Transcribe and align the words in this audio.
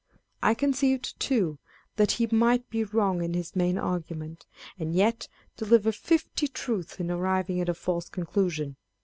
1 0.39 0.55
conceived, 0.55 1.19
too, 1.19 1.59
that 1.95 2.13
he 2.13 2.25
might 2.31 2.67
be 2.71 2.83
wrong 2.83 3.21
in 3.23 3.35
his 3.35 3.55
main 3.55 3.77
argument, 3.77 4.47
and 4.79 4.95
yet 4.95 5.27
deliver 5.57 5.91
fifty 5.91 6.47
truths 6.47 6.99
in 6.99 7.11
arriving 7.11 7.61
at 7.61 7.69
a 7.69 7.75
false 7.75 8.09
conclusion. 8.09 8.77